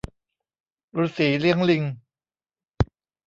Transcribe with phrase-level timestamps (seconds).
[1.03, 1.83] ฤๅษีเลี้ยงลิง